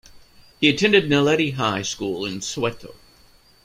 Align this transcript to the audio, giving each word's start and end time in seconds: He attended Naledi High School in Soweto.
He 0.59 0.67
attended 0.67 1.03
Naledi 1.07 1.53
High 1.53 1.83
School 1.83 2.25
in 2.25 2.39
Soweto. 2.39 2.95